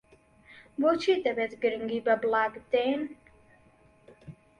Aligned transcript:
بۆچی 0.81 1.13
دەبێت 1.25 1.51
گرنگی 1.61 2.03
بە 2.07 2.13
بڵاگ 2.21 2.53
بدەین؟ 2.63 3.01